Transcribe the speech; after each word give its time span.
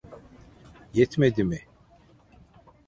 Yetmedi 0.93 1.43
mi? 1.43 1.65